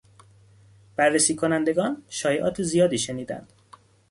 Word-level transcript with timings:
بررسی 0.95 1.35
کنندگان، 1.35 2.03
شایعات 2.09 2.63
زیادی 2.63 2.97
شنیدند. 2.97 3.53